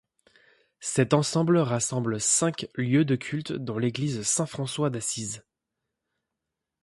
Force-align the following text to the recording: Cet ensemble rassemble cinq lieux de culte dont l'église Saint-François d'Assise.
Cet 0.79 1.13
ensemble 1.13 1.57
rassemble 1.59 2.19
cinq 2.19 2.67
lieux 2.73 3.05
de 3.05 3.15
culte 3.15 3.51
dont 3.51 3.77
l'église 3.77 4.23
Saint-François 4.23 4.89
d'Assise. 4.89 5.45